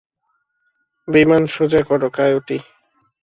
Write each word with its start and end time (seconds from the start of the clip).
বিমান 1.07 1.43
সোজা 1.47 1.81
করো, 1.83 2.07
কায়োটি। 2.13 2.57